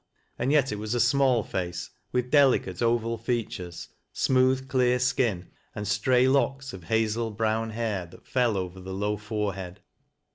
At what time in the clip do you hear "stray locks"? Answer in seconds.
5.87-6.73